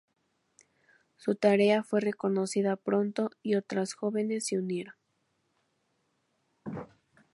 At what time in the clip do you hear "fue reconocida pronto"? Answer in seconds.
1.83-3.29